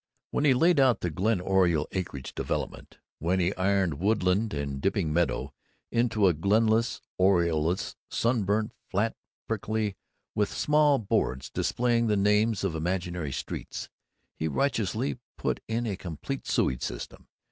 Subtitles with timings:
[0.31, 5.13] When he laid out the Glen Oriole acreage development, when he ironed woodland and dipping
[5.13, 5.53] meadow
[5.91, 9.15] into a glenless, orioleless, sunburnt flat
[9.47, 9.95] prickly
[10.33, 13.89] with small boards displaying the names of imaginary streets,
[14.35, 17.27] he righteously put in a complete sewage system.